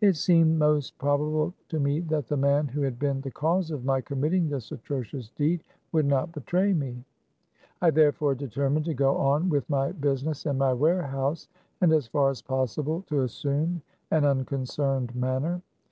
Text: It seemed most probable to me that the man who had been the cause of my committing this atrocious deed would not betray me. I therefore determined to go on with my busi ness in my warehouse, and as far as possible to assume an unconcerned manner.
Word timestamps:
It 0.00 0.16
seemed 0.16 0.58
most 0.58 0.98
probable 0.98 1.54
to 1.68 1.78
me 1.78 2.00
that 2.00 2.26
the 2.26 2.36
man 2.36 2.66
who 2.66 2.80
had 2.80 2.98
been 2.98 3.20
the 3.20 3.30
cause 3.30 3.70
of 3.70 3.84
my 3.84 4.00
committing 4.00 4.48
this 4.48 4.72
atrocious 4.72 5.28
deed 5.36 5.62
would 5.92 6.04
not 6.04 6.32
betray 6.32 6.72
me. 6.72 7.04
I 7.80 7.92
therefore 7.92 8.34
determined 8.34 8.86
to 8.86 8.94
go 8.94 9.16
on 9.16 9.48
with 9.50 9.70
my 9.70 9.92
busi 9.92 10.24
ness 10.24 10.46
in 10.46 10.58
my 10.58 10.72
warehouse, 10.72 11.46
and 11.80 11.92
as 11.92 12.08
far 12.08 12.28
as 12.28 12.42
possible 12.42 13.02
to 13.06 13.20
assume 13.22 13.82
an 14.10 14.24
unconcerned 14.24 15.14
manner. 15.14 15.62